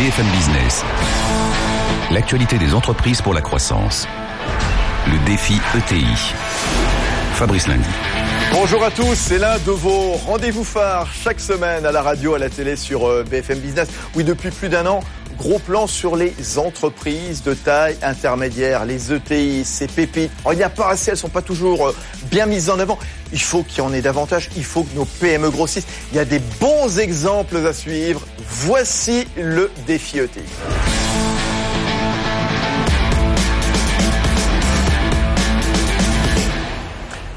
[0.00, 0.82] BFM Business.
[2.10, 4.08] L'actualité des entreprises pour la croissance.
[5.06, 6.32] Le défi ETI.
[7.34, 7.90] Fabrice Lundi.
[8.50, 12.38] Bonjour à tous, c'est l'un de vos rendez-vous phares chaque semaine à la radio, à
[12.38, 13.88] la télé sur euh, BFM Business.
[14.14, 15.00] Oui, depuis plus d'un an,
[15.40, 20.30] gros plan sur les entreprises de taille intermédiaire, les ETI, ces pépites.
[20.52, 21.96] il n'y a pas assez, elles sont pas toujours euh,
[22.30, 22.98] bien mises en avant.
[23.32, 25.86] Il faut qu'il y en ait davantage, il faut que nos PME grossissent.
[26.12, 28.20] Il y a des bons exemples à suivre.
[28.46, 30.42] Voici le défi ETI.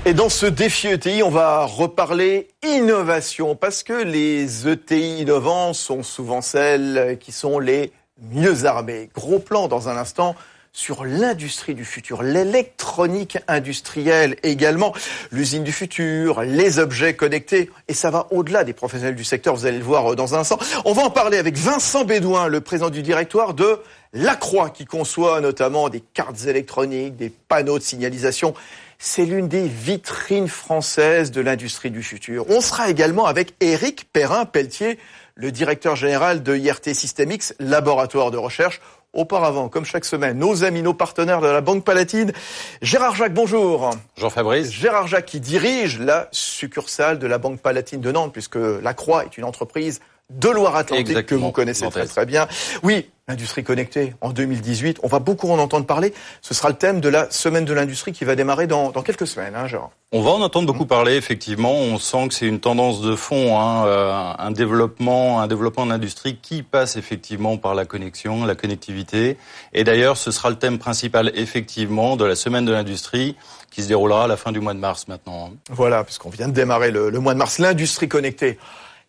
[0.05, 6.03] Et dans ce défi ETI, on va reparler innovation parce que les ETI innovants sont
[6.03, 9.09] souvent celles qui sont les mieux armées.
[9.16, 10.35] Gros plan dans un instant
[10.73, 14.91] sur l'industrie du futur, l'électronique industrielle également,
[15.31, 19.67] l'usine du futur, les objets connectés, et ça va au-delà des professionnels du secteur, vous
[19.67, 20.57] allez le voir dans un instant.
[20.84, 23.79] On va en parler avec Vincent Bédouin, le président du directoire de
[24.13, 28.55] Lacroix, qui conçoit notamment des cartes électroniques, des panneaux de signalisation
[29.05, 32.46] c'est l'une des vitrines françaises de l'industrie du futur.
[32.49, 34.98] On sera également avec Éric Perrin-Pelletier,
[35.35, 38.79] le directeur général de IRT Systemix, laboratoire de recherche.
[39.12, 42.31] Auparavant, comme chaque semaine, nos amis, nos partenaires de la Banque Palatine.
[42.81, 43.91] Gérard Jacques, bonjour.
[44.15, 44.71] Jean Fabrice.
[44.71, 49.26] Gérard Jacques qui dirige la succursale de la Banque Palatine de Nantes, puisque La Croix
[49.26, 49.99] est une entreprise
[50.34, 52.48] de Loire-Atlantique que vous connaissez très très bien.
[52.81, 56.13] Oui, l'industrie connectée en 2018, on va beaucoup en entendre parler.
[56.41, 59.55] Ce sera le thème de la semaine de l'industrie qui va démarrer dans, quelques semaines,
[59.55, 59.91] hein, genre.
[60.12, 61.71] On va en entendre beaucoup parler, effectivement.
[61.71, 65.91] On sent que c'est une tendance de fond, hein, euh, un développement, un développement de
[65.91, 69.38] l'industrie qui passe effectivement par la connexion, la connectivité.
[69.73, 73.35] Et d'ailleurs, ce sera le thème principal, effectivement, de la semaine de l'industrie
[73.72, 75.50] qui se déroulera à la fin du mois de mars maintenant.
[75.51, 75.57] Hein.
[75.72, 78.59] Voilà, puisqu'on vient de démarrer le mois de mars, l'industrie connectée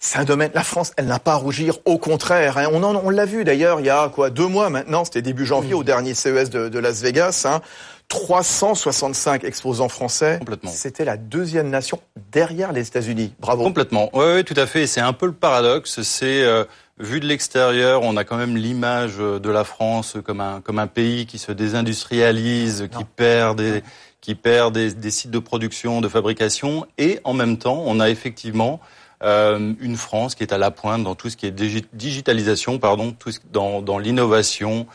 [0.04, 0.50] c'est un domaine.
[0.52, 1.78] La France, elle n'a pas à rougir.
[1.86, 2.68] Au contraire, hein.
[2.70, 5.06] on, on l'a vu d'ailleurs il y a quoi deux mois maintenant.
[5.06, 5.78] C'était début janvier mm.
[5.78, 7.46] au dernier CES de, Las Vegas.
[7.48, 7.62] Hein,
[8.08, 10.36] 365 exposants français.
[10.40, 10.70] Complètement.
[10.70, 12.00] C'était la deuxième nation
[12.32, 13.32] derrière les États-Unis.
[13.40, 13.64] Bravo.
[13.64, 14.10] Complètement.
[14.12, 14.86] Oui, oui, tout à fait.
[14.86, 16.02] C'est un peu le paradoxe.
[16.02, 16.64] C'est euh,
[16.98, 20.86] vu de l'extérieur, on a quand même l'image de la France comme un comme un
[20.86, 23.82] pays qui se désindustrialise, qui perd des
[24.20, 28.10] qui perd des, des sites de production, de fabrication, et en même temps, on a
[28.10, 28.80] effectivement
[29.22, 31.50] euh, une France qui est à la pointe dans tout ce qui est
[31.94, 34.86] digitalisation, pardon, tout dans, dans l'innovation.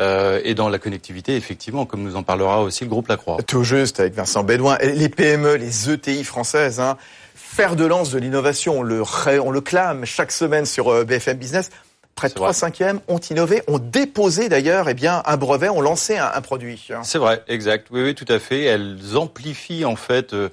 [0.00, 3.36] Euh, et dans la connectivité, effectivement, comme nous en parlera aussi le groupe Lacroix.
[3.46, 4.78] Tout juste, avec Vincent Bédouin.
[4.78, 6.96] Les PME, les ETI françaises, hein,
[7.34, 9.02] fer de lance de l'innovation, on le,
[9.42, 11.68] on le clame chaque semaine sur euh, BFM Business.
[12.14, 16.16] Près de 3 cinquièmes ont innové, ont déposé d'ailleurs eh bien, un brevet, ont lancé
[16.16, 16.88] un, un produit.
[17.02, 17.88] C'est vrai, exact.
[17.90, 18.64] Oui, oui, tout à fait.
[18.64, 20.50] Elles amplifient en fait euh,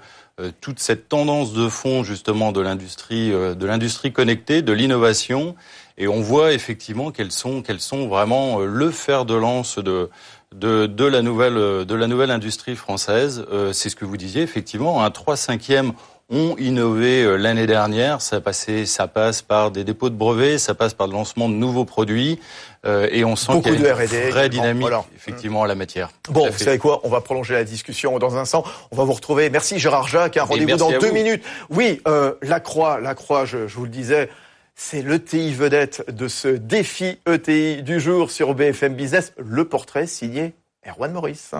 [0.61, 5.55] toute cette tendance de fond justement de l'industrie euh, de l'industrie connectée, de l'innovation,
[5.97, 10.09] et on voit effectivement qu'elles sont qu'elles sont vraiment euh, le fer de lance de
[10.55, 13.45] de, de la nouvelle de la nouvelle industrie française.
[13.71, 15.05] C'est ce que vous disiez effectivement.
[15.05, 15.93] Un 3 cinquièmes
[16.29, 18.21] ont innové l'année dernière.
[18.21, 21.55] Ça, passé, ça passe par des dépôts de brevets, ça passe par le lancement de
[21.55, 22.39] nouveaux produits.
[22.85, 26.11] Euh, et on sent qu'il y a une vraie dynamique effectivement à la matière.
[26.29, 28.63] Bon, vous savez quoi On va prolonger la discussion dans un instant.
[28.91, 29.49] On va vous retrouver.
[29.49, 30.37] Merci Gérard Jacques.
[30.37, 31.43] Un rendez-vous dans deux minutes.
[31.69, 34.29] Oui, euh, la Croix, la Croix, je, je vous le disais.
[34.75, 39.33] C'est l'ETI vedette de ce défi ETI du jour sur BFM Business.
[39.37, 40.53] Le portrait signé
[40.87, 41.53] Erwan Maurice.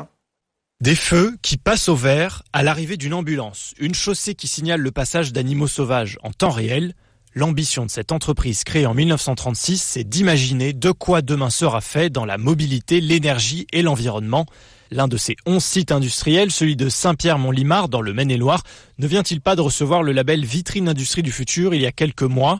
[0.81, 4.91] Des feux qui passent au vert à l'arrivée d'une ambulance, une chaussée qui signale le
[4.91, 6.94] passage d'animaux sauvages en temps réel,
[7.35, 12.25] L'ambition de cette entreprise créée en 1936, c'est d'imaginer de quoi demain sera fait dans
[12.25, 14.47] la mobilité, l'énergie et l'environnement.
[14.89, 18.63] L'un de ces 11 sites industriels, celui de Saint-Pierre-Mont-Limard dans le Maine-et-Loire,
[18.97, 22.23] ne vient-il pas de recevoir le label Vitrine Industrie du Futur il y a quelques
[22.23, 22.57] mois?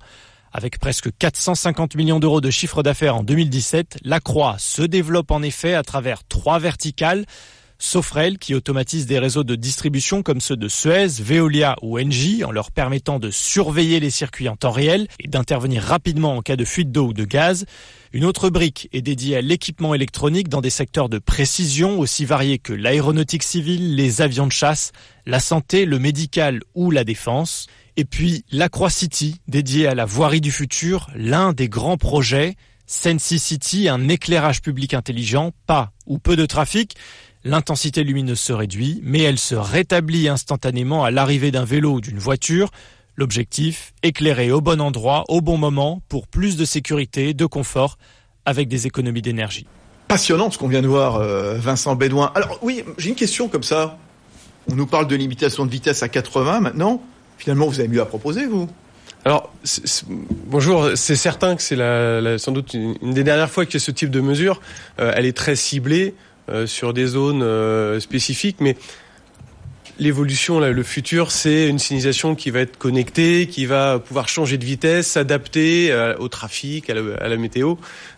[0.54, 5.42] Avec presque 450 millions d'euros de chiffre d'affaires en 2017, la Croix se développe en
[5.42, 7.26] effet à travers trois verticales.
[7.82, 12.52] Sofrel qui automatise des réseaux de distribution comme ceux de Suez, Veolia ou Engie en
[12.52, 16.66] leur permettant de surveiller les circuits en temps réel et d'intervenir rapidement en cas de
[16.66, 17.66] fuite d'eau ou de gaz.
[18.12, 22.60] Une autre brique est dédiée à l'équipement électronique dans des secteurs de précision aussi variés
[22.60, 24.92] que l'aéronautique civile, les avions de chasse,
[25.26, 27.68] la santé, le médical ou la défense.
[27.96, 32.56] Et puis l'Acroix City, dédiée à la voirie du futur, l'un des grands projets.
[32.92, 36.96] Sensi City, un éclairage public intelligent, pas ou peu de trafic,
[37.46, 42.20] L'intensité lumineuse se réduit, mais elle se rétablit instantanément à l'arrivée d'un vélo ou d'une
[42.20, 42.70] voiture.
[43.16, 47.98] L'objectif, éclairer au bon endroit, au bon moment, pour plus de sécurité, de confort,
[48.46, 49.68] avec des économies d'énergie.
[50.10, 52.30] Passionnant ce qu'on vient de voir, euh, Vincent Bédouin.
[52.36, 53.98] Alors oui, j'ai une question comme ça.
[54.70, 57.02] On nous parle de limitation de vitesse à 80 maintenant.
[57.38, 58.68] Finalement, vous avez mieux à proposer, vous?
[59.24, 59.54] Alors,
[60.48, 63.86] bonjour, c'est certain que c'est la, sans doute une, des dernières fois qu'il y a
[63.86, 64.62] ce type de mesure.
[65.00, 66.16] Euh, elle est très ciblée
[66.66, 68.76] sur des zones euh, spécifiques, mais
[70.00, 74.64] l'évolution, le futur, c'est une signalisation qui va être connectée, qui va pouvoir changer de
[74.64, 77.76] vitesse, s'adapter au trafic, à la météo.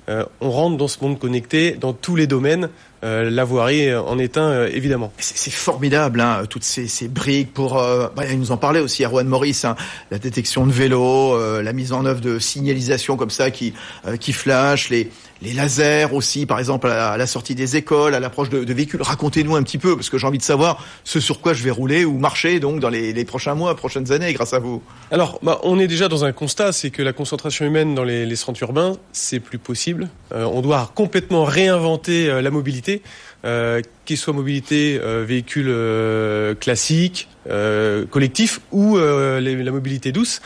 [0.08, 2.70] on rentre dans ce monde connecté dans tous les domaines.
[3.04, 5.12] Euh, la voirie en est un, euh, évidemment.
[5.18, 7.80] C'est formidable, hein, toutes ces, ces, briques pour...
[7.80, 9.76] Euh, bah, il nous en parlait aussi, Erwan Maurice, hein,
[10.12, 13.74] la détection de vélos, la mise en œuvre de signalisation comme ça qui,
[14.20, 15.10] qui flash, les,
[15.42, 19.02] les lasers aussi, par exemple, à la, sortie des écoles, à l'approche de, véhicules.
[19.02, 21.72] Racontez-nous un petit peu, parce que j'ai envie de savoir ce sur quoi je vais
[21.72, 24.82] rouler ou marcher donc dans les, les prochains mois, prochaines années, grâce à vous.
[25.12, 28.26] Alors, bah, on est déjà dans un constat, c'est que la concentration humaine dans les,
[28.26, 30.10] les centres urbains, c'est plus possible.
[30.34, 33.02] on doit complètement réinventer la mobilité
[33.44, 40.42] euh, qu'il soit mobilité euh, véhicule euh, classique, euh, collectif ou la mobilité douce.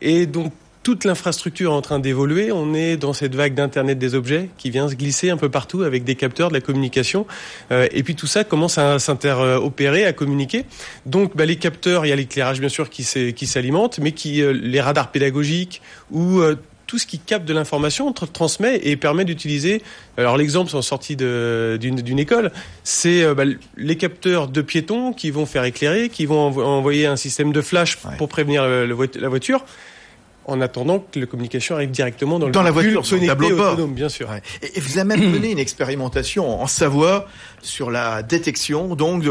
[0.00, 2.52] et donc toute l'infrastructure est en train d'évoluer.
[2.52, 5.82] On est dans cette vague d'Internet des objets qui vient se glisser un peu partout
[5.82, 7.26] avec des capteurs, de la communication.
[7.70, 10.64] et puis tout ça commence à s'interopérer, à communiquer.
[11.06, 14.80] Donc bah, les capteurs, il y a l'éclairage bien sûr qui s'alimente, mais qui les
[14.80, 16.40] radars pédagogiques ou
[16.90, 19.80] tout ce qui capte de l'information transmet et permet d'utiliser.
[20.16, 22.50] Alors l'exemple sont sortis d'une école,
[22.82, 23.44] c'est euh, bah,
[23.76, 27.96] les capteurs de piétons qui vont faire éclairer, qui vont envoyer un système de flash
[28.18, 29.64] pour prévenir la voiture
[30.46, 33.94] en attendant que la communication arrive directement dans, dans le la voiture, sur tableau autonome,
[33.94, 34.28] bien sûr.
[34.62, 37.26] Et, vous avez même mené une expérimentation en Savoie
[37.62, 39.22] sur la détection donc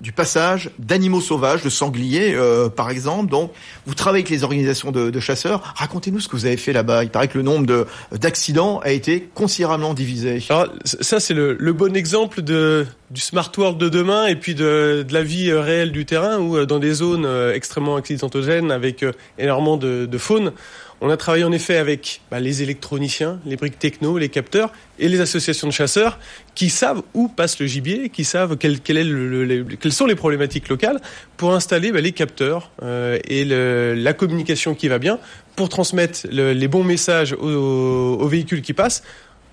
[0.00, 3.30] du passage d'animaux sauvages, de sangliers euh, par exemple.
[3.30, 3.52] Donc
[3.86, 5.74] vous travaillez avec les organisations de, de chasseurs.
[5.76, 7.04] Racontez-nous ce que vous avez fait là-bas.
[7.04, 10.42] Il paraît que le nombre d'accidents a été considérablement divisé.
[10.50, 14.54] Alors ça c'est le, le, bon exemple de du smart world de demain et puis
[14.54, 18.70] de, de la vie euh, réelle du terrain où euh, dans des zones extrêmement accidentogènes
[18.70, 19.04] avec
[19.38, 20.49] énormément de, de faune
[21.00, 25.08] on a travaillé en effet avec bah, les électroniciens, les briques techno, les capteurs et
[25.08, 26.18] les associations de chasseurs
[26.54, 31.00] qui savent où passe le gibier, qui savent quelles sont les problématiques locales
[31.38, 35.18] pour installer bah, les capteurs euh, et la communication qui va bien
[35.56, 39.02] pour transmettre les bons messages aux, véhicules qui passent.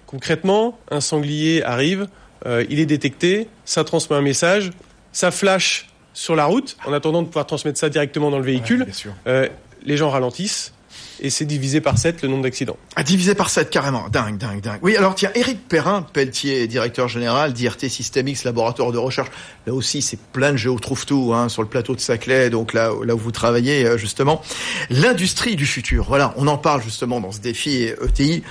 [0.05, 2.07] Concrètement, un sanglier arrive,
[2.45, 4.71] euh, il est détecté, ça transmet un message,
[5.11, 8.87] ça flash sur la route en attendant de pouvoir transmettre ça directement dans le véhicule.
[9.27, 9.47] Euh,
[9.83, 10.73] les gens ralentissent,
[11.19, 12.77] et c'est divisé par 7 le nombre d'accidents.
[12.95, 14.79] Ah, divisé par 7 carrément, dingue, dingue, dingue.
[14.81, 19.29] Oui, alors tiens, Éric Perrin, Pelletier, directeur général d'IRT Systemix, laboratoire de recherche.
[19.65, 22.73] Là aussi, c'est plein de géo trouve tout hein, sur le plateau de Saclay, donc
[22.73, 24.41] là, là où vous travaillez euh, justement.
[24.89, 28.43] L'industrie du futur, voilà, on en parle justement dans ce défi ETI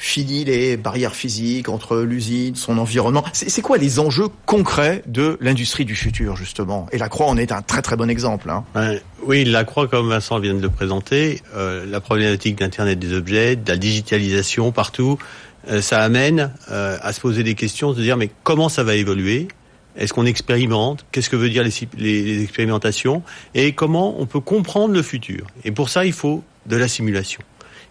[0.00, 3.22] fini les barrières physiques entre l'usine, son environnement.
[3.32, 6.86] C'est quoi les enjeux concrets de l'industrie du futur, justement?
[6.90, 8.50] Et la Croix en est un très très bon exemple.
[8.50, 8.64] Hein.
[9.24, 13.56] oui, la Croix, comme Vincent vient de le présenter, euh, la problématique d'Internet des objets,
[13.56, 15.18] de la digitalisation partout,
[15.68, 18.94] euh, ça amène euh, à se poser des questions, de dire mais comment ça va
[18.94, 19.48] évoluer?
[19.96, 21.04] Est-ce qu'on expérimente?
[21.12, 23.22] Qu'est-ce que veut dire les, expérimentations?
[23.54, 25.46] Et comment on peut comprendre le futur?
[25.64, 27.42] Et pour ça, il faut de la simulation.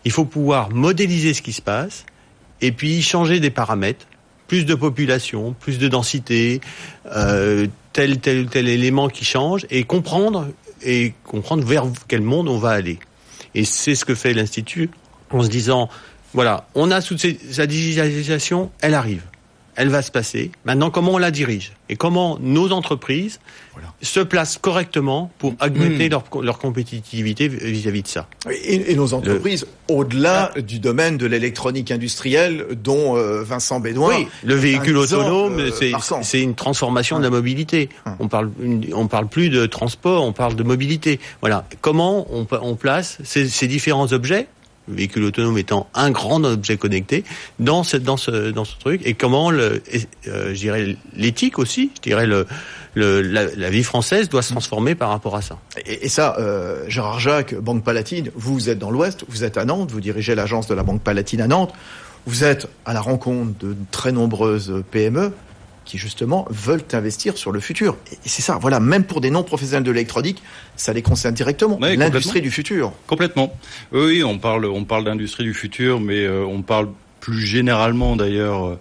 [0.05, 2.05] Il faut pouvoir modéliser ce qui se passe
[2.61, 4.05] et puis changer des paramètres,
[4.47, 6.61] plus de population, plus de densité,
[7.07, 10.47] euh, tel tel tel élément qui change et comprendre
[10.81, 12.99] et comprendre vers quel monde on va aller.
[13.55, 14.89] Et c'est ce que fait l'institut
[15.31, 15.89] en se disant
[16.33, 19.23] voilà, on a toute sa digitalisation, elle arrive
[19.79, 20.51] elle va se passer.
[20.65, 23.39] Maintenant, comment on la dirige et comment nos entreprises
[24.01, 28.27] se placent correctement pour augmenter leur, leur, compétitivité vis-à-vis de ça.
[28.65, 30.59] Et, nos entreprises, au-delà ah.
[30.59, 34.17] du domaine de l'électronique industrielle, dont euh, Vincent Bédouin.
[34.17, 35.71] Oui, le véhicule autonome, euh,
[36.23, 37.87] c'est une transformation de la mobilité.
[38.05, 38.15] Hum.
[38.19, 38.51] On parle,
[38.93, 41.21] on parle plus de transport, on parle de mobilité.
[41.39, 41.63] Voilà.
[41.79, 44.47] Comment on, on place ces, ces différents objets
[44.89, 47.23] véhicule autonome étant un grand objet connecté
[47.59, 49.81] dans ce, dans ce, dans ce truc et comment le,
[50.27, 52.45] euh, je dirais l'éthique aussi, je dirais le,
[52.95, 55.57] la, vie française doit se transformer par rapport à ça.
[55.85, 59.91] Et, ça, euh, Gérard Jacques, Banque Palatine, vous êtes dans l'Ouest, vous êtes à Nantes,
[59.91, 61.73] vous dirigez l'agence de la Banque Palatine à Nantes,
[62.25, 65.31] vous êtes à la rencontre de très nombreuses PME
[65.89, 67.97] qui justement veulent investir sur le futur.
[68.11, 70.43] Et c'est ça, voilà, même pour des non-professionnels de l'électronique,
[70.75, 71.79] ça les concerne directement.
[71.81, 72.93] L'industrie du futur.
[73.07, 73.57] Complètement.
[73.91, 78.77] Oui, on parle, on parle d'industrie du futur, mais euh, on parle plus généralement d'ailleurs.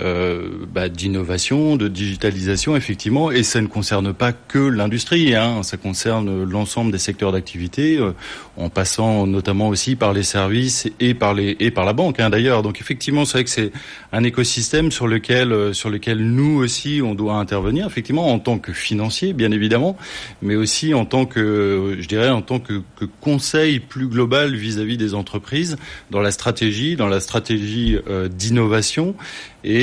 [0.00, 5.76] Euh, bah, d'innovation, de digitalisation, effectivement, et ça ne concerne pas que l'industrie, hein, ça
[5.76, 8.12] concerne l'ensemble des secteurs d'activité, euh,
[8.56, 12.62] en passant notamment aussi par les services et par la banque, hein, d'ailleurs.
[12.62, 13.72] Donc effectivement, c'est vrai que c'est
[14.12, 18.60] un écosystème sur lequel euh, sur lequel nous aussi on doit intervenir, effectivement, en tant
[18.60, 19.96] que financier, bien évidemment,
[20.42, 22.82] mais aussi en tant que, je dirais, en tant que,
[23.20, 25.76] conseil plus global vis-à-vis des entreprises
[26.10, 27.96] dans la stratégie, dans la stratégie
[28.30, 29.14] d'innovation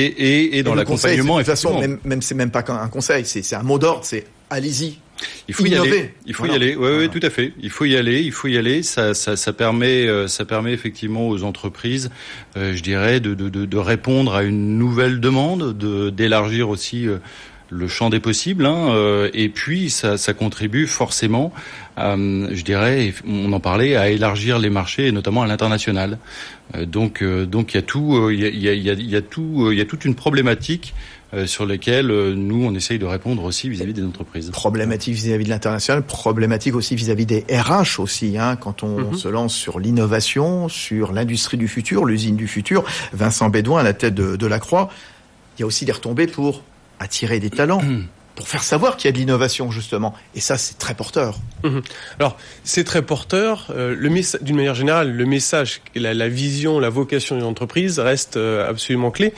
[0.06, 1.34] et, et dans l'accompagnement.
[1.36, 4.24] De toute façon, même, même c'est même pas un conseil, c'est un mot d'ordre, c'est
[4.50, 4.98] allez-y.
[5.48, 5.88] Il faut Innover.
[5.88, 6.14] y aller.
[6.26, 6.52] Il faut Voilà.
[6.52, 6.74] y aller.
[6.76, 6.98] Oui, Voilà.
[6.98, 7.54] oui, tout à fait.
[7.60, 8.20] Il faut y aller.
[8.20, 8.82] Il faut y aller.
[8.82, 12.10] Ça, ça, ça permet, euh, ça permet effectivement aux entreprises,
[12.58, 17.08] euh, je dirais, de, de, de, de répondre à une nouvelle demande, de d'élargir aussi.
[17.08, 17.16] euh,
[17.68, 21.52] le champ des possibles, hein, euh, et puis ça, ça contribue forcément,
[21.98, 26.18] euh, je dirais, on en parlait, à élargir les marchés, et notamment à l'international.
[26.76, 28.72] Euh, donc, euh, donc il y a tout, euh, il y a, il y a,
[28.72, 30.94] il y a, il y a tout, euh, il y a toute une problématique
[31.34, 34.50] euh, sur laquelle euh, nous on essaye de répondre aussi vis-à-vis des entreprises.
[34.50, 39.14] Problématique vis-à-vis de l'international, problématique aussi vis-à-vis des RH aussi, hein, quand on Mhm.
[39.16, 42.84] se lance sur l'innovation, sur l'industrie du futur, l'usine du futur.
[43.12, 44.88] Vincent Bédouin à la tête de, de la Croix.
[45.58, 46.62] Il y a aussi des retombées pour
[47.00, 47.82] attirer des talents,
[48.36, 50.14] pour faire savoir qu'il y a de l'innovation justement.
[50.34, 51.38] Et ça, c'est très porteur.
[52.18, 53.68] Alors, c'est très porteur.
[53.70, 53.96] Euh,
[54.42, 59.32] d'une manière générale, le message, la, vision, la vocation d'une entreprise reste euh, absolument clé.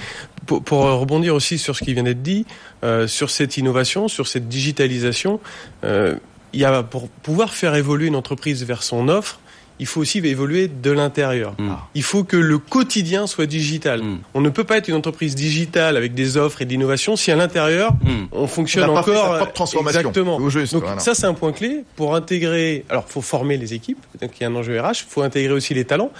[0.47, 2.45] Pour, pour rebondir aussi sur ce qui vient d'être dit,
[2.83, 5.41] euh, sur cette innovation, sur cette digitalisation,
[5.85, 6.17] euh,
[6.53, 9.41] il y a pour pouvoir faire évoluer une entreprise vers son offre,
[9.81, 11.55] il faut aussi évoluer de l'intérieur.
[11.59, 11.73] Mm.
[11.95, 14.03] Il faut que le quotidien soit digital.
[14.03, 14.19] Mm.
[14.35, 17.31] On ne peut pas être une entreprise digitale avec des offres et de l'innovation si
[17.31, 18.27] à l'intérieur Hmm.
[18.33, 20.01] on fonctionne On n'a pas fait encore sa propre transformation.
[20.01, 20.49] exactement.
[20.51, 20.99] Juste, Donc voilà.
[21.01, 22.85] ça c'est un point clé pour intégrer.
[22.89, 25.05] Alors faut former les équipes, donc il y a un enjeu RH.
[25.09, 26.11] Faut intégrer aussi les talents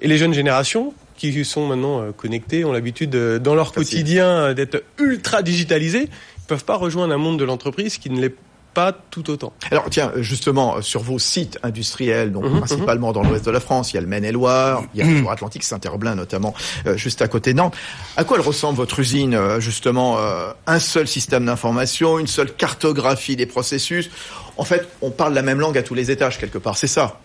[0.00, 3.98] et les jeunes générations qui sont maintenant euh, connectées, ont l'habitude euh, dans leur Facile.
[3.98, 6.08] quotidien euh, d'être ultra digitalisés.
[6.10, 8.34] Ils peuvent pas rejoindre un monde de l'entreprise qui ne l'est
[8.74, 9.52] pas tout autant.
[9.70, 13.92] Alors tiens, justement, sur vos sites industriels, donc Mhm, principalement dans l'ouest de la France,
[13.92, 16.54] il y a le Maine-et-Loire, il y a le Loire-Atlantique, Saint-Herblain notamment,
[16.86, 17.76] euh, juste à côté de Nantes.
[18.16, 22.52] À quoi elle ressemble votre usine euh, Justement, euh, un seul système d'information, une seule
[22.52, 24.10] cartographie des processus?
[24.56, 26.76] En fait, on parle la même langue à tous les étages quelque part.
[26.76, 27.20] C'est ça?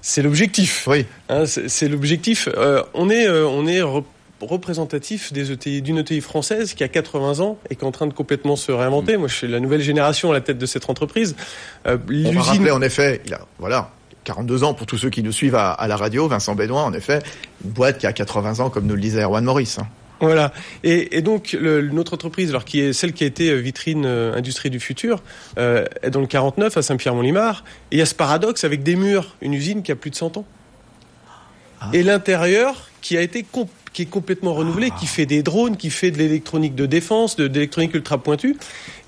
[0.00, 0.86] C'est l'objectif.
[0.86, 1.04] Oui.
[1.28, 2.48] Hein, c'est l'objectif.
[2.94, 3.82] On est, on est
[4.40, 8.06] représentatif des ETI, d'une ETI française qui a 80 ans et qui est en train
[8.06, 9.16] de complètement se réinventer.
[9.16, 11.36] Moi, je suis la nouvelle génération à la tête de cette entreprise.
[11.86, 13.90] Euh, On va rappeler en effet, il a voilà.
[14.24, 16.92] 42 ans pour tous ceux qui nous suivent à, à la radio, Vincent Bédouin, en
[16.92, 17.20] effet,
[17.64, 19.78] une boîte qui a 80 ans, comme nous le disait Erwan Maurice.
[19.78, 19.86] hein.
[20.18, 20.52] Voilà.
[20.82, 24.04] Et, et donc le, notre entreprise, alors qui est celle qui a été euh, vitrine
[24.06, 25.22] euh, industrie du futur,
[25.58, 27.64] euh, est dans le 49 à Saint-Pierre-Mont-Limard.
[27.92, 30.16] Et il y a ce paradoxe avec des murs, une usine qui a plus de
[30.16, 30.44] 100 ans.
[31.80, 31.90] Ah.
[31.92, 33.66] Et l'intérieur qui a été com-
[33.96, 37.46] qui est complètement renouvelé, qui fait des drones, qui fait de l'électronique de défense, de,
[37.46, 38.54] l'électronique ultra pointue.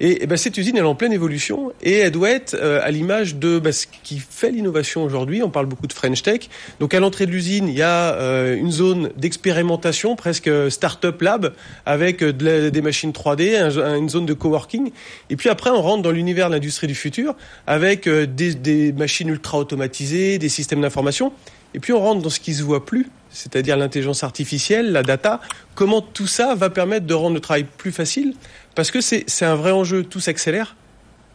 [0.01, 2.81] Et, et ben, cette usine, elle est en pleine évolution et elle doit être euh,
[2.83, 5.43] à l'image de ben, ce qui fait l'innovation aujourd'hui.
[5.43, 6.49] On parle beaucoup de French Tech.
[6.81, 11.53] Donc à l'entrée de l'usine, il y a euh, une zone d'expérimentation, presque start-up lab,
[11.85, 14.91] avec euh, des machines 3D, un- une zone de coworking.
[15.29, 17.35] Et puis après, on rentre dans l'univers de l'industrie du futur
[17.67, 21.31] avec euh, des, des machines ultra automatisées, des systèmes d'information.
[21.75, 25.41] Et puis on rentre dans ce qui se voit plus, c'est-à-dire l'intelligence artificielle, la data.
[25.75, 28.35] Comment tout ça va permettre de rendre le travail plus facile?
[28.75, 30.77] Parce que c'est un vrai enjeu, tout s'accélère.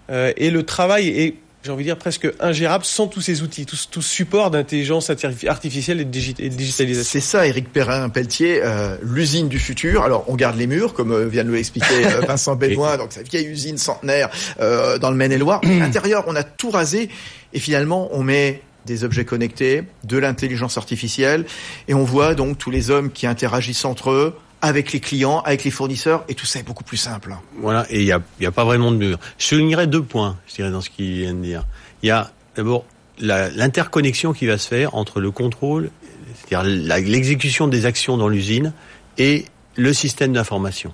[0.10, 3.66] Euh, et le travail est, j'ai envie de dire, presque ingérable sans tous ces outils,
[3.66, 7.10] tout, tout support d'intelligence arti- artificielle et de, digi- et de digitalisation.
[7.10, 10.04] C'est ça, Éric Perrin-Pelletier, euh, l'usine du futur.
[10.04, 13.48] Alors, on garde les murs, comme euh, vient de l'expliquer Vincent Bédouin, donc cette vieille
[13.48, 15.62] usine centenaire dans le Maine-et-Loire.
[15.66, 17.10] À l'intérieur, on a tout rasé
[17.54, 21.46] et finalement, on met des objets connectés, de l'intelligence artificielle,
[21.88, 25.66] et on voit donc tous les hommes qui interagissent entre eux, avec les clients, avec
[25.66, 27.36] les fournisseurs, et tout ça est beaucoup plus simple.
[27.60, 29.20] Voilà, et il n'y a, a pas vraiment de mur.
[29.38, 31.66] Je soulignerai deux points, je dirais, dans ce qu'il vient de dire.
[32.02, 32.86] Il y a d'abord
[33.20, 35.92] l'interconnexion qui va se faire entre le contrôle,
[36.36, 38.74] c'est-à-dire l'exécution des actions dans l'usine,
[39.18, 40.94] et le système d'information.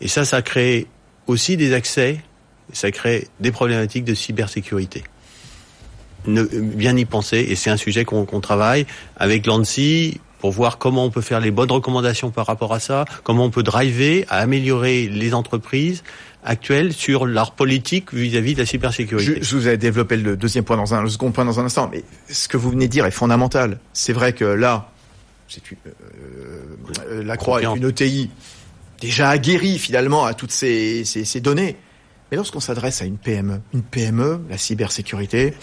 [0.00, 0.86] Et ça, ça crée
[1.26, 2.20] aussi des accès,
[2.72, 5.04] ça crée des problématiques de cybersécurité.
[6.26, 8.86] Ne- bien y penser, et c'est un sujet qu'on travaille
[9.16, 13.04] avec l'ANSI pour voir comment on peut faire les bonnes recommandations par rapport à ça,
[13.24, 16.02] comment on peut driver à améliorer les entreprises
[16.42, 19.38] actuelles sur leur politique vis-à-vis de la cybersécurité.
[19.42, 21.90] je vous ai développé le deuxième point dans un, le second point dans un instant,
[21.92, 23.78] mais ce que vous venez de dire est fondamental.
[23.92, 24.90] C'est vrai que là,
[25.48, 25.90] c'est euh,
[27.06, 28.30] euh, la Croix est une ETI
[29.00, 31.76] déjà aguerrie finalement à toutes ces, ces, ces données.
[32.30, 35.54] Mais lorsqu'on s'adresse à une PME, une PME, la cybersécurité,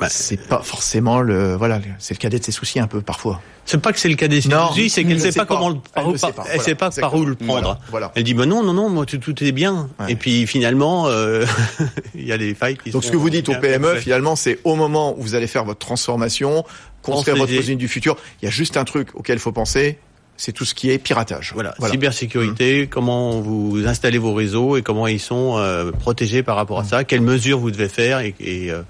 [0.00, 3.40] bah, c'est pas forcément le voilà, c'est le cadet de ses soucis un peu parfois.
[3.66, 5.76] C'est pas que c'est le cadet de ses soucis, c'est qu'elle sait pas, comment le,
[5.94, 7.78] par, elle, sait pas, elle sait pas par où le prendre.
[7.90, 9.90] Voilà, Elle dit bah non non non, moi tout, tout est bien.
[10.08, 11.44] Et puis finalement euh,
[12.14, 14.58] il y a des failles qui Donc ce que vous dites au PME finalement c'est
[14.64, 16.64] au moment où vous allez faire votre transformation,
[17.02, 19.98] construire votre usine du futur, il y a juste un truc auquel il faut penser,
[20.40, 21.52] c'est tout ce qui est piratage.
[21.52, 22.86] Voilà, cybersécurité, mmh.
[22.88, 26.88] comment vous installez vos réseaux et comment ils sont euh, protégés par rapport à mmh.
[26.88, 28.80] ça, quelles mesures vous devez faire et, et, euh,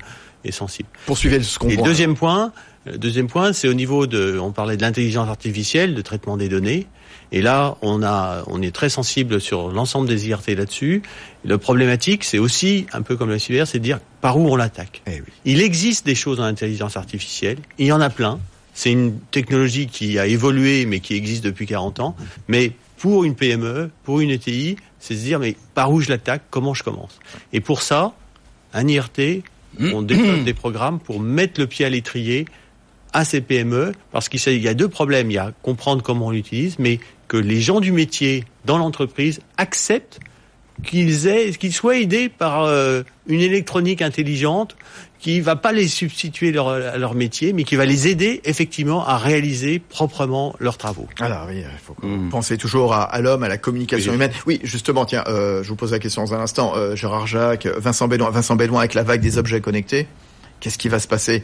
[0.45, 0.89] et sensibles.
[1.07, 1.85] Poursuivez ce qu'on voit.
[1.85, 2.53] Deuxième point,
[2.87, 6.87] deuxième point, c'est au niveau de, on parlait de l'intelligence artificielle, de traitement des données.
[7.33, 11.03] Et là, on a, on est très sensible sur l'ensemble des IRT là-dessus.
[11.45, 14.57] Le problématique, c'est aussi un peu comme la cyber, c'est de dire par où on
[14.57, 15.03] l'attaque.
[15.07, 15.33] Eh oui.
[15.45, 18.41] Il existe des choses en intelligence artificielle, il y en a plein.
[18.75, 22.17] C'est une technologie qui a évolué, mais qui existe depuis 40 ans.
[22.49, 26.43] Mais pour une PME, pour une ETI, c'est se dire, mais par où je l'attaque,
[26.51, 27.19] comment je commence?
[27.53, 28.13] Et pour ça,
[28.73, 29.43] un IRT,
[29.79, 32.47] on développe des programmes pour mettre le pied à l'étrier
[33.13, 35.31] à ces PME, parce qu'il y a deux problèmes.
[35.31, 39.41] Il y a comprendre comment on l'utilise, mais que les gens du métier dans l'entreprise
[39.57, 40.21] acceptent
[40.85, 44.77] qu'ils qu'ils soient aidés par euh, une électronique intelligente
[45.21, 49.07] qui va pas les substituer leur, à leur métier, mais qui va les aider effectivement
[49.07, 51.07] à réaliser proprement leurs travaux.
[51.21, 52.31] Alors oui, il faut mm.
[52.31, 54.33] penser toujours à, à l'homme, à la communication humaine.
[54.47, 56.73] Oui, justement, tiens, euh, je vous pose la question dans un instant.
[56.75, 60.07] Euh, Gérard Jacques, Vincent Bédouin, Vincent Bédouin avec la vague des objets connectés.
[60.61, 61.43] Qu'est-ce qui va se passer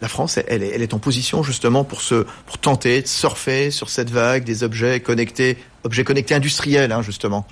[0.00, 3.70] la France, elle est, elle est, en position justement pour se, pour tenter de surfer
[3.70, 7.46] sur cette vague des objets connectés, objets connectés industriels, hein, justement.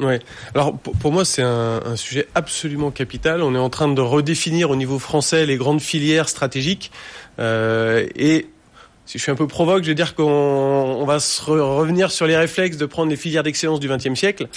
[0.55, 3.43] Alors pour, moi, c'est un, un, sujet absolument capital.
[3.43, 6.91] On est en train de redéfinir au niveau français les grandes filières stratégiques
[7.39, 8.47] euh, et
[9.07, 12.37] si je suis un peu provoque, je vais dire qu'on va se revenir sur les
[12.37, 14.49] réflexes de prendre les filières d'excellence du XXe siècle.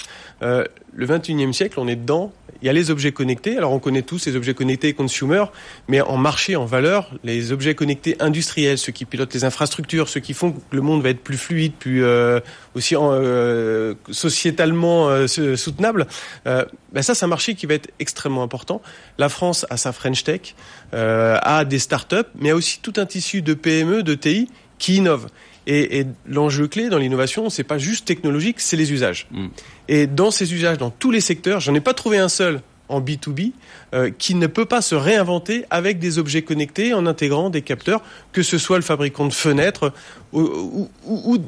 [0.42, 2.32] Euh, le XXIe siècle, on est dedans.
[2.62, 3.56] Il y a les objets connectés.
[3.56, 5.44] Alors on connaît tous ces objets connectés consumer,
[5.88, 10.20] mais en marché, en valeur, les objets connectés industriels, ceux qui pilotent les infrastructures, ceux
[10.20, 12.40] qui font que le monde va être plus fluide, plus euh,
[12.74, 16.06] aussi euh, sociétalement euh, soutenable.
[16.46, 18.82] Euh, ben ça, c'est un marché qui va être extrêmement important.
[19.16, 20.54] La France a sa French Tech,
[20.92, 24.39] euh, a des startups, mais a aussi tout un tissu de PME, de TI
[24.80, 25.28] qui innovent.
[25.68, 29.28] Et, et l'enjeu clé dans l'innovation, c'est pas juste technologique, c'est les usages.
[29.30, 29.46] Mm.
[29.86, 33.00] Et dans ces usages, dans tous les secteurs, j'en ai pas trouvé un seul en
[33.00, 33.52] B2B
[33.94, 38.02] euh, qui ne peut pas se réinventer avec des objets connectés en intégrant des capteurs,
[38.32, 39.92] que ce soit le fabricant de fenêtres
[40.32, 41.38] ou, ou,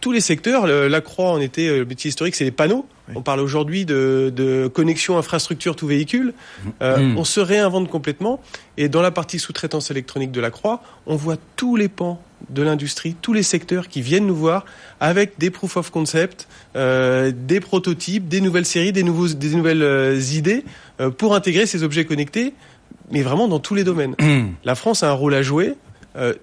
[0.00, 0.66] tous les secteurs.
[0.66, 2.86] la croix en était, euh, le métier historique, c'est les panneaux.
[3.14, 6.32] On parle aujourd'hui de, de, connexion infrastructure tout véhicule.
[6.80, 7.18] Euh, mmh.
[7.18, 8.40] On se réinvente complètement.
[8.78, 12.62] Et dans la partie sous-traitance électronique de la croix, on voit tous les pans de
[12.62, 14.64] l'industrie, tous les secteurs qui viennent nous voir
[15.00, 19.82] avec des proof of concept, euh, des prototypes, des nouvelles séries, des, nouveaux, des nouvelles
[19.82, 20.64] euh, idées
[21.00, 22.54] euh, pour intégrer ces objets connectés,
[23.10, 24.14] mais vraiment dans tous les domaines.
[24.20, 24.52] Mm.
[24.64, 25.74] La France a un rôle à jouer.
[26.16, 26.34] Euh,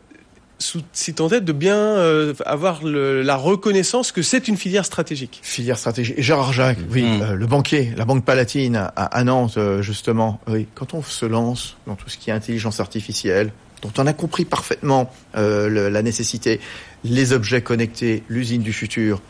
[0.93, 5.39] si tant est de bien euh, avoir le, la reconnaissance que c'est une filière stratégique.
[5.41, 6.19] Filière stratégique.
[6.19, 7.21] Et Gérard Jacques, oui, mm.
[7.21, 10.39] euh, le banquier, la Banque Palatine à, à Nantes, justement.
[10.47, 14.13] Oui, quand on se lance dans tout ce qui est intelligence artificielle, dont on a
[14.13, 16.59] compris parfaitement euh, la nécessité,
[17.03, 19.21] les objets connectés, l'usine du futur.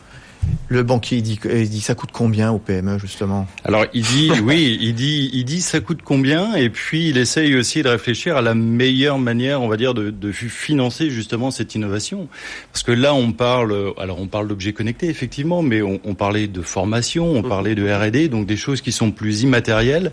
[0.68, 1.38] Le banquier il dit,
[1.68, 3.46] dit ça coûte combien au PME justement?
[3.64, 6.54] Alors il dit oui, il dit il dit ça coûte combien?
[6.54, 10.10] Et puis il essaye aussi de réfléchir à la meilleure manière, on va dire, de,
[10.10, 12.28] de financer justement cette innovation.
[12.72, 16.48] Parce que là on parle, alors on parle d'objets connectés effectivement, mais on, on parlait
[16.48, 20.10] de formation, on parlait de R&D, donc des choses qui sont plus immatérielles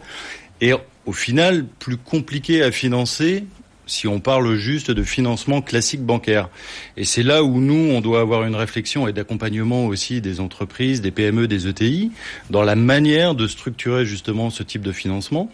[0.62, 0.74] et
[1.06, 3.46] au final plus compliquées à financer
[3.90, 6.50] si on parle juste de financement classique bancaire.
[6.98, 11.02] Et c'est là où nous, on doit avoir une réflexion et d'accompagnement aussi des entreprises,
[11.02, 12.12] des PME, des ETI,
[12.50, 15.52] dans la manière de structurer justement ce type de financement.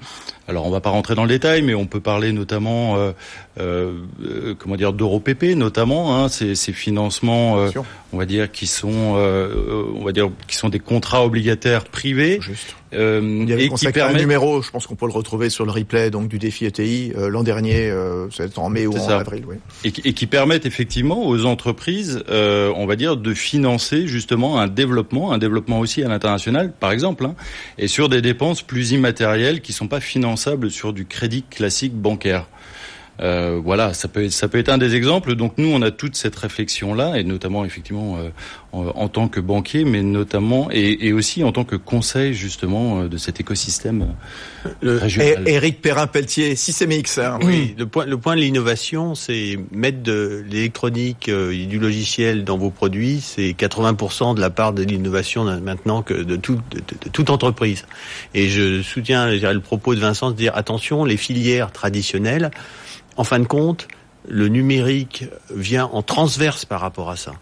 [0.48, 3.12] Alors on va pas rentrer dans le détail, mais on peut parler notamment, euh,
[3.60, 3.94] euh,
[4.24, 7.72] euh comment dire, d'EuroPP notamment, hein, ces, ces, financements, euh,
[8.14, 12.40] on va dire, qui sont, euh, on va dire, qui sont des contrats obligataires privés.
[12.42, 12.76] Juste.
[12.96, 15.72] Il y avait et qui un numéro, je pense qu'on peut le retrouver sur le
[15.72, 17.94] replay donc du défi ETI l'an dernier,
[18.32, 19.56] c'est en mai ou en avril, oui.
[19.84, 25.32] Et, et, qui permettent effectivement aux entreprises, on va dire, de financer justement un développement,
[25.32, 27.36] un développement aussi à l'international, par exemple, hein,
[27.78, 30.36] et sur des dépenses plus immatérielles qui sont pas financées
[30.70, 32.48] sur du crédit classique bancaire.
[33.22, 35.36] Euh, voilà, ça peut être, ça peut être un des exemples.
[35.36, 38.30] Donc nous, on a toute cette réflexion là, et notamment effectivement euh,
[38.74, 43.18] en, tant que banquier, mais notamment et, aussi en tant que conseil justement euh, de
[43.18, 44.08] cet écosystème
[44.82, 45.48] le, régional.
[45.48, 47.18] Éric Perrin-Pelletier, Systemix.
[47.18, 47.40] Hein.
[47.42, 52.58] Oui, le point, le point de l'innovation, c'est mettre de l'électronique et du logiciel dans
[52.58, 53.22] vos produits.
[53.22, 57.86] C'est 80% de la part de l'innovation maintenant que de, tout, de, de, toute entreprise.
[58.34, 62.52] Et je soutiens le propos de Vincent de dire attention, les filières traditionnelles
[63.18, 63.88] en fin de compte,
[64.28, 67.34] le numérique vient en transverse par rapport à ça.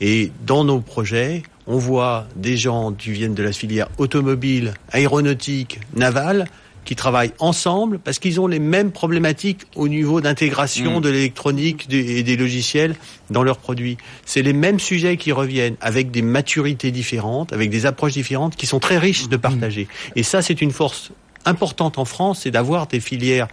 [0.00, 5.80] Et dans nos projets, on voit des gens qui viennent de la filière automobile, aéronautique,
[5.94, 6.46] navale,
[6.84, 11.02] qui travaillent ensemble parce qu'ils ont les mêmes problématiques au niveau d'intégration Mm.
[11.02, 12.96] de l'électronique et des logiciels
[13.28, 13.98] dans leurs produits.
[14.24, 18.64] C'est les mêmes sujets qui reviennent avec des maturités différentes, avec des approches différentes qui
[18.64, 19.86] sont très riches de partager.
[20.16, 21.10] Et ça, c'est une force
[21.44, 23.48] importante en France, c'est d'avoir des filières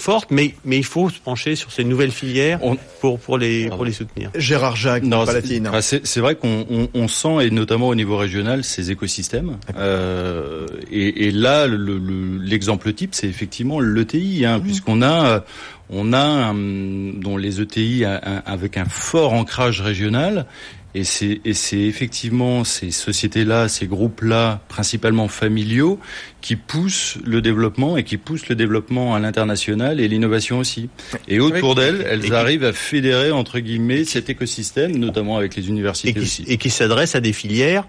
[0.00, 3.68] fortes, mais, mais il faut se pencher sur ces nouvelles filières On- pour, pour, les,
[3.68, 4.30] pour les soutenir.
[4.34, 5.68] Gérard Jacques, Non, c'est- Palatine.
[5.68, 9.58] enfin, c'est vrai qu'on on, on sent, et notamment au niveau régional, ces écosystèmes.
[9.76, 15.40] Euh, et, et là, le- le- l'exemple type, c'est effectivement l'ETI, hein, puisqu'on a, euh,
[15.90, 20.46] on a un, dont les ETI un- un- avec un fort ancrage régional.
[20.94, 26.00] Et c'est effectivement ces sociétés-là, ces groupes-là, principalement familiaux,
[26.40, 30.88] qui poussent le développement et qui poussent le développement à l'international et l'innovation aussi.
[31.28, 35.68] Et autour d'elles, elles arrivent à fédérer entre guillemets cet écosystème, notamment avec les et
[35.68, 36.44] universités qui, aussi.
[36.48, 37.86] et qui s'adressent à des filières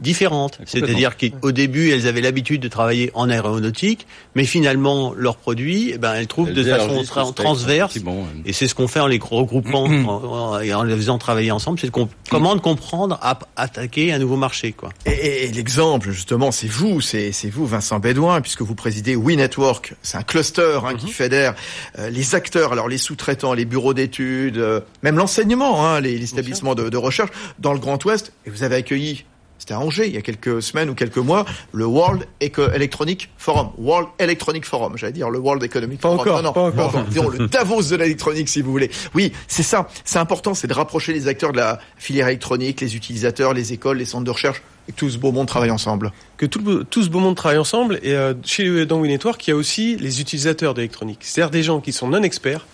[0.00, 0.58] différentes.
[0.64, 5.98] C'est-à-dire qu'au début, elles avaient l'habitude de travailler en aéronautique, mais finalement, leurs produits, eh
[5.98, 7.92] ben, elles trouvent Elles de façon tra- transverse.
[7.96, 8.26] effectivement.
[8.46, 11.50] Et c'est ce qu'on fait en les regroupant en, en- et en les faisant travailler
[11.50, 14.90] ensemble, c'est qu'on comment de comprendre à attaquer un nouveau marché, quoi.
[15.06, 19.36] Et, et- et l'exemple, justement, c'est vous, c'est vous, Vincent Bédouin, puisque vous présidez We
[19.36, 19.94] Network.
[20.02, 21.54] C'est un cluster hein, qui fédère
[21.98, 26.32] euh, les acteurs, alors les sous-traitants, les bureaux d'études, euh, même l'enseignement, hein, les, les
[26.32, 28.32] établissements de, de recherche dans le Grand Ouest.
[28.46, 29.24] Et vous avez accueilli,
[29.62, 33.68] c'était à Angers, il y a quelques semaines ou quelques mois, le World Electronic Forum.
[33.78, 36.20] World Electronic Forum, j'allais dire le World Economic Pas Forum.
[36.20, 37.04] encore, non, non, pas encore.
[37.04, 38.90] disons le Davos de l'électronique, si vous voulez.
[39.14, 39.88] Oui, c'est ça.
[40.04, 43.98] C'est important, c'est de rapprocher les acteurs de la filière électronique, les utilisateurs, les écoles,
[43.98, 46.12] les centres de recherche, et que tout ce beau monde travaille ensemble.
[46.36, 48.00] que tout, le- tout ce beau monde travaille ensemble.
[48.02, 51.20] Et euh, chez dans WeNetwork, il y a aussi les utilisateurs d'électronique.
[51.20, 52.66] C'est-à-dire des gens qui sont non experts,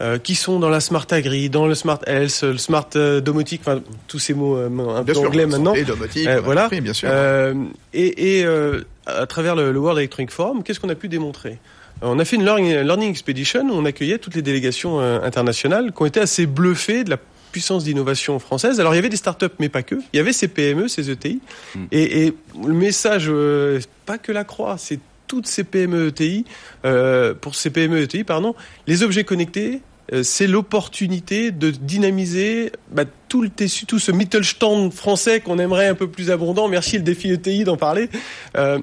[0.00, 3.60] euh, qui sont dans la smart agri, dans le smart health, le smart euh, domotique,
[3.64, 5.72] enfin tous ces mots euh, un peu sûr, anglais maintenant.
[5.74, 6.62] santé, domotique, Euh, voilà.
[6.62, 7.08] compris, bien sûr.
[7.12, 7.54] Euh,
[7.92, 11.58] et et euh, à travers le, le World Electronic Forum, qu'est-ce qu'on a pu démontrer?
[12.02, 15.20] Euh, On a fait une learning, learning expedition où on accueillait toutes les délégations euh,
[15.22, 17.18] internationales qui ont été assez bluffées de la
[17.52, 18.78] puissance d'innovation française.
[18.80, 19.96] Alors il y avait des startups, mais pas que.
[20.12, 21.40] Il y avait ces PME, ces ETI.
[21.74, 21.78] Mm.
[21.90, 22.34] Et, et
[22.64, 26.44] le message, euh, pas que la croix, c'est toutes ces PME ETI,
[26.84, 28.54] euh, pour ces PME ETI, pardon,
[28.86, 29.80] les objets connectés,
[30.22, 35.94] c'est l'opportunité de dynamiser bah, tout le tessu, tout ce Mittelstand français qu'on aimerait un
[35.94, 36.68] peu plus abondant.
[36.68, 38.08] Merci le défi ETI d'en parler.
[38.56, 38.78] Euh,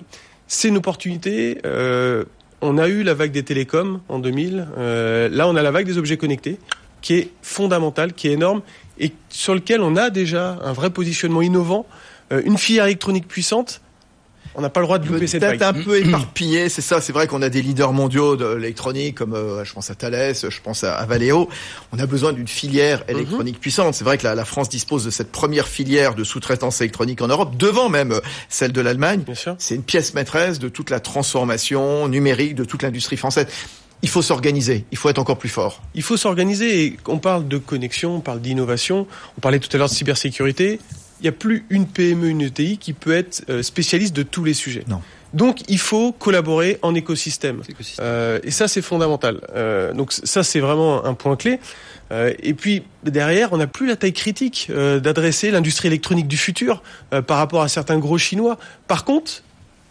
[0.48, 1.60] c'est une opportunité.
[1.66, 2.24] euh,
[2.62, 4.68] on a eu la vague des télécoms en 2000.
[4.78, 6.58] euh, là, on a la vague des objets connectés,
[7.02, 8.62] qui est fondamentale, qui est énorme
[9.00, 11.86] et sur lequel on a déjà un vrai positionnement innovant,
[12.32, 13.82] euh, une filière électronique puissante.
[14.60, 15.42] On n'a pas le droit de louper cette.
[15.42, 17.00] Peut-être un peu éparpillé, c'est ça.
[17.00, 20.34] C'est vrai qu'on a des leaders mondiaux de l'électronique, comme euh, je pense à Thales,
[20.34, 21.48] je pense à, à Valeo.
[21.92, 23.16] On a besoin d'une filière Mhm.
[23.16, 23.94] électronique puissante.
[23.94, 27.28] C'est vrai que la, la France dispose de cette première filière de sous-traitance électronique en
[27.28, 29.20] Europe, devant même euh, celle de l'Allemagne.
[29.22, 29.56] Bien sûr.
[29.60, 33.46] C'est une pièce maîtresse de toute la transformation numérique de toute l'industrie française.
[34.02, 35.82] Il faut s'organiser, il faut être encore plus fort.
[35.96, 39.78] Il faut s'organiser et on parle de connexion, on parle d'innovation, on parlait tout à
[39.78, 40.80] l'heure de cybersécurité.
[41.20, 44.44] Il n'y a plus une PME, une ETI qui peut être euh, spécialiste de tous
[44.44, 44.84] les sujets.
[44.88, 45.02] Non.
[45.34, 47.62] Donc il faut collaborer en écosystème.
[47.68, 48.06] Écosystème.
[48.06, 49.42] Euh, et ça c'est fondamental.
[49.56, 51.60] Euh, donc ça c'est vraiment un point clé.
[52.12, 56.38] Euh, et puis derrière, on n'a plus la taille critique euh, d'adresser l'industrie électronique du
[56.38, 56.82] futur
[57.14, 58.58] euh, par rapport à certains gros chinois.
[58.88, 59.44] Par contre,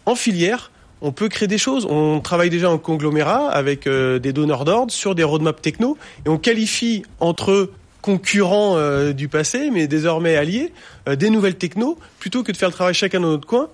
[0.05, 1.85] en filière, on peut créer des choses.
[1.87, 6.29] On travaille déjà en conglomérat avec euh, des donneurs d'ordre sur des roadmaps techno et
[6.29, 7.69] on qualifie entre
[8.01, 10.73] concurrents euh, du passé, mais désormais alliés,
[11.07, 13.69] euh, des nouvelles techno, plutôt que de faire le travail chacun dans notre coin.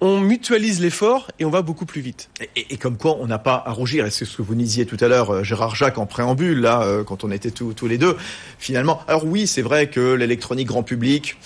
[0.00, 2.30] On mutualise l'effort et on va beaucoup plus vite.
[2.54, 4.06] Et, et comme quoi, on n'a pas à rougir.
[4.06, 6.82] Et c'est ce que vous disiez tout à l'heure, euh, Gérard Jacques, en préambule, là,
[6.82, 8.16] euh, quand on était tous tous les deux.
[8.60, 11.36] Finalement, alors oui, c'est vrai que l'électronique grand public,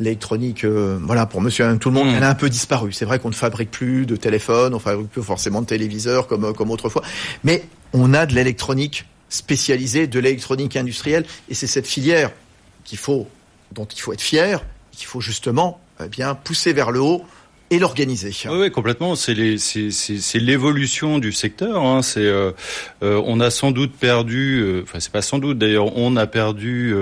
[0.00, 2.14] l'électronique, euh, voilà, pour monsieur et tout le monde, Mm.
[2.16, 2.92] elle a un peu disparu.
[2.92, 6.54] C'est vrai qu'on ne fabrique plus de téléphones, on fabrique plus forcément de téléviseurs comme,
[6.54, 7.02] comme autrefois.
[7.44, 11.24] Mais on a de l'électronique spécialisée, de l'électronique industrielle.
[11.48, 12.30] Et c'est cette filière
[12.84, 13.28] qu'il faut,
[13.72, 17.24] dont il faut être fier, qu'il faut justement eh bien pousser vers le haut
[17.70, 18.32] et l'organiser.
[18.50, 19.14] Oui, complètement.
[19.14, 21.82] C'est l'évolution du secteur.
[21.82, 22.02] Hein.
[22.02, 22.52] C'est, euh,
[23.02, 26.26] euh, on a sans doute perdu, euh, enfin c'est pas sans doute d'ailleurs, on a
[26.26, 26.94] perdu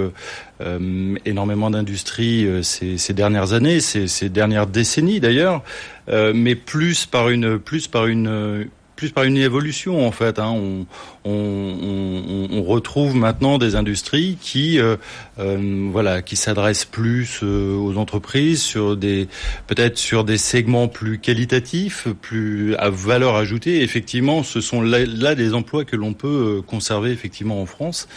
[0.61, 5.63] euh, énormément d'industries ces, dernières années, ces, ces dernières décennies d'ailleurs,
[6.09, 10.39] mais plus par une, plus par une plus par une évolution en fait.
[10.39, 10.51] Hein.
[10.51, 10.87] On,
[11.25, 14.97] on, on, retrouve maintenant des industries qui, euh,
[15.39, 19.29] euh, voilà, qui s'adressent plus euh, aux entreprises sur des,
[19.67, 23.83] peut-être sur des segments plus qualitatifs, plus à valeur ajoutée.
[23.83, 28.09] effectivement, ce sont là, des emplois que l'on peut conserver effectivement en France.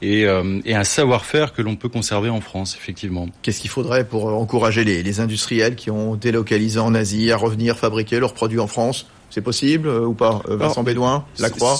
[0.00, 0.26] Et,
[0.64, 3.26] et, un savoir-faire que l'on peut conserver en France, effectivement.
[3.42, 7.76] Qu'est-ce qu'il faudrait pour encourager les, les, industriels qui ont délocalisé en Asie à revenir
[7.76, 9.06] fabriquer leurs produits en France?
[9.30, 11.76] C'est possible ou pas Vincent Bédouin, La Croix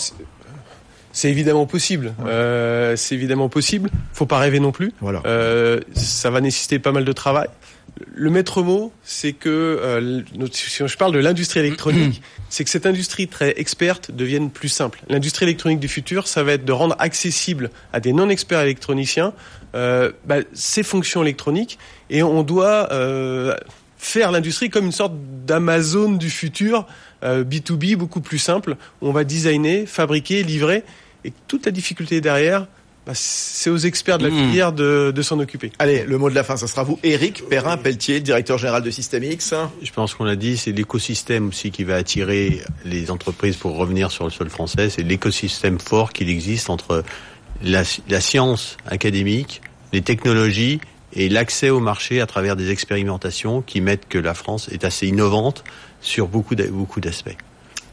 [1.11, 2.15] c'est évidemment possible.
[2.27, 3.91] Euh, c'est évidemment possible.
[4.13, 4.93] Faut pas rêver non plus.
[5.01, 5.21] Voilà.
[5.27, 7.49] Euh, ça va nécessiter pas mal de travail.
[8.15, 12.87] Le maître mot, c'est que euh, si je parle de l'industrie électronique, c'est que cette
[12.87, 15.01] industrie très experte devienne plus simple.
[15.09, 19.33] L'industrie électronique du futur, ça va être de rendre accessible à des non-experts électroniciens
[19.75, 21.79] euh, bah, ces fonctions électroniques,
[22.11, 23.55] et on doit euh,
[23.99, 26.87] faire l'industrie comme une sorte d'Amazon du futur,
[27.23, 28.77] B2B, beaucoup plus simple.
[29.01, 30.85] Où on va designer, fabriquer, livrer
[31.25, 32.67] et toute la difficulté derrière,
[33.09, 34.51] bah, c'est aux experts de la hmm.
[34.51, 35.73] filière de, s'en occuper.
[35.79, 36.99] Allez, le mot de la fin, ça sera vous.
[37.03, 39.55] Éric Perrin-Pelletier, directeur général de Systemix.
[39.83, 44.11] Je pense qu'on l'a dit, c'est l'écosystème aussi qui va attirer les entreprises pour revenir
[44.11, 44.91] sur le sol français.
[44.91, 47.03] C'est l'écosystème fort qu'il existe entre
[47.63, 49.63] la, la science académique,
[49.95, 50.81] les technologies
[51.19, 55.09] et l'accès au marché à travers des expérimentations qui mettent que la France est assez
[55.09, 55.65] innovante
[56.01, 57.37] sur beaucoup d'aspects.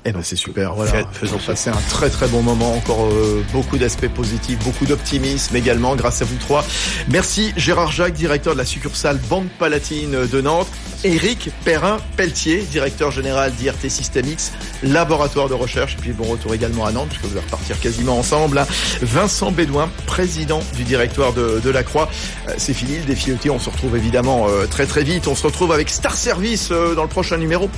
[0.08, 0.76] Eh ben c'est super.
[0.76, 1.04] Voilà.
[1.12, 2.76] Faisons passer un très très bon moment.
[2.76, 6.64] Encore euh, beaucoup d'aspects positifs, beaucoup d'optimisme également grâce à vous trois.
[7.10, 10.68] Merci Gérard Jacques, directeur de la succursale Banque Palatine de Nantes.
[11.04, 15.96] Éric Perrin-Pelletier, directeur général d'IRT Systemix, laboratoire de recherche.
[15.96, 18.64] Et puis bon retour également à Nantes, puisque vous allez repartir quasiment ensemble.
[19.02, 22.10] Vincent Bédouin, président du directoire de, de la Croix.
[22.48, 23.50] Euh, c'est fini, le défi ET.
[23.50, 25.28] On se retrouve évidemment euh, très très vite.
[25.28, 27.70] On se retrouve avec Star Service dans le prochain numéro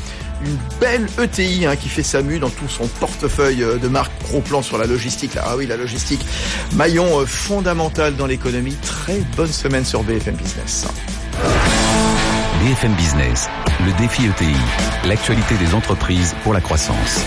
[0.45, 4.11] une belle ETI hein, qui fait sa mue dans tout son portefeuille euh, de marque.
[4.29, 5.31] Gros plan sur la logistique.
[5.37, 6.25] Ah oui, la logistique.
[6.73, 8.75] Maillon euh, fondamental dans l'économie.
[8.81, 10.87] Très bonne semaine sur BFM Business.
[12.63, 13.47] BFM Business,
[13.85, 14.55] le défi ETI,
[15.07, 17.25] l'actualité des entreprises pour la croissance.